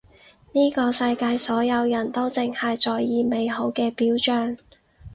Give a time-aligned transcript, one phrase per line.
[0.53, 4.57] 呢個世界所有人都淨係在意美好嘅表象